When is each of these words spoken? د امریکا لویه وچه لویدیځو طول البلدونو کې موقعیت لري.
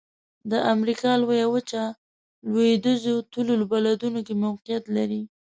د 0.51 0.53
امریکا 0.73 1.11
لویه 1.21 1.47
وچه 1.53 1.83
لویدیځو 2.51 3.15
طول 3.31 3.47
البلدونو 3.57 4.19
کې 4.25 4.33
موقعیت 4.45 4.83
لري. 4.95 5.21